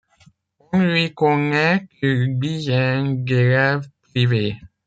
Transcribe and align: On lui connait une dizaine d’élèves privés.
On 0.73 0.79
lui 0.79 1.13
connait 1.13 1.85
une 2.01 2.39
dizaine 2.39 3.23
d’élèves 3.23 3.87
privés. 4.09 4.57